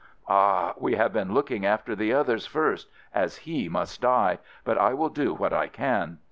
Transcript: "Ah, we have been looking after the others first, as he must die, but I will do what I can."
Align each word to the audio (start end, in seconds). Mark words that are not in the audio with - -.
"Ah, 0.27 0.73
we 0.79 0.95
have 0.95 1.13
been 1.13 1.31
looking 1.31 1.63
after 1.63 1.95
the 1.95 2.11
others 2.11 2.47
first, 2.47 2.89
as 3.13 3.37
he 3.45 3.69
must 3.69 4.01
die, 4.01 4.39
but 4.63 4.75
I 4.79 4.95
will 4.95 5.09
do 5.09 5.31
what 5.35 5.53
I 5.53 5.67
can." 5.67 6.17